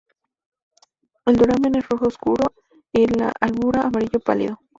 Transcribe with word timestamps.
El 1.27 1.35
duramen 1.37 1.75
es 1.75 1.87
rojo 1.87 2.07
oscuro 2.07 2.55
y 2.91 3.05
la 3.05 3.31
albura 3.39 3.83
amarillo 3.83 4.19
pálido. 4.19 4.59